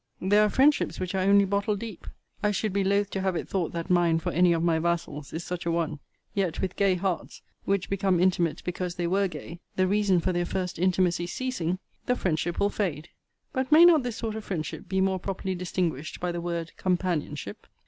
[0.19, 2.07] There are friendships which are only bottle deep:
[2.41, 5.31] I should be loth to have it thought that mine for any of my vassals
[5.31, 5.99] is such a one.
[6.33, 10.43] Yet, with gay hearts, which become intimate because they were gay, the reason for their
[10.47, 11.77] first intimacy ceasing,
[12.07, 13.09] the friendship will fade:
[13.53, 17.67] but may not this sort of friendship be more properly distinguished by the word companionship?